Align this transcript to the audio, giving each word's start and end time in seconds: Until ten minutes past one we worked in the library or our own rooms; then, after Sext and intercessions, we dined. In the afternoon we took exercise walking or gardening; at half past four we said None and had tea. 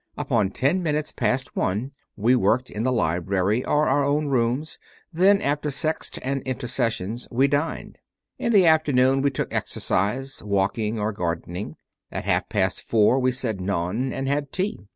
Until 0.17 0.49
ten 0.49 0.81
minutes 0.81 1.11
past 1.11 1.55
one 1.55 1.91
we 2.15 2.35
worked 2.35 2.71
in 2.71 2.81
the 2.81 2.91
library 2.91 3.63
or 3.63 3.87
our 3.87 4.03
own 4.03 4.25
rooms; 4.29 4.79
then, 5.13 5.39
after 5.39 5.69
Sext 5.69 6.17
and 6.23 6.41
intercessions, 6.41 7.27
we 7.29 7.47
dined. 7.47 7.99
In 8.39 8.51
the 8.51 8.65
afternoon 8.65 9.21
we 9.21 9.29
took 9.29 9.53
exercise 9.53 10.41
walking 10.41 10.97
or 10.97 11.11
gardening; 11.11 11.75
at 12.11 12.25
half 12.25 12.49
past 12.49 12.81
four 12.81 13.19
we 13.19 13.31
said 13.31 13.61
None 13.61 14.11
and 14.11 14.27
had 14.27 14.51
tea. 14.51 14.87